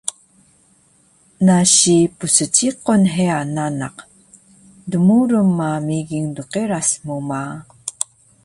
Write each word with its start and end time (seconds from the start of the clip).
nasi 1.45 1.95
psbiciq 2.17 2.85
heya 3.13 3.39
nanak, 3.55 3.97
dmurun 4.91 5.49
ma 5.57 5.69
migin 5.87 6.27
dqeras 6.37 6.89
mu 7.05 7.17
ma 7.29 7.41